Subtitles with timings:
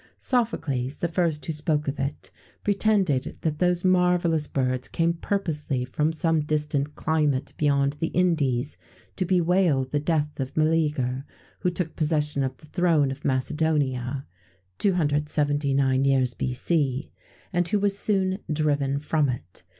[0.17, 2.31] Sophocles, the first who spoke of it,
[2.63, 8.77] pretended that those marvellous birds came purposely from some distant climate beyond the Indies,
[9.15, 11.23] to bewail the death of Meleager,
[11.59, 14.25] who took possession of the throne of Macedonia
[14.79, 17.11] (279 years B.C.),
[17.53, 19.61] and who was soon driven from it.